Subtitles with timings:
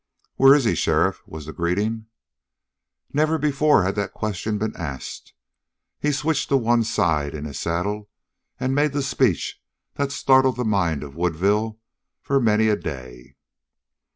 [0.35, 2.07] "Where is he, sheriff?" was the greeting.
[3.13, 5.35] Never before had that question been asked.
[5.99, 8.09] He switched to one side in his saddle
[8.59, 9.61] and made the speech
[9.97, 11.77] that startled the mind of Woodville
[12.19, 13.35] for many a day.